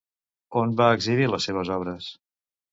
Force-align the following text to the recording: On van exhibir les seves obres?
On 0.61 0.73
van 0.79 0.95
exhibir 0.95 1.29
les 1.35 1.47
seves 1.51 1.73
obres? 1.79 2.11